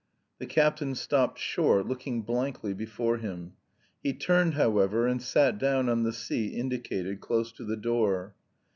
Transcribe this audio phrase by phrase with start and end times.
[0.39, 3.53] The captain stopped short, looking blankly before him.
[4.01, 8.33] He turned, however, and sat down on the seat indicated close to the door.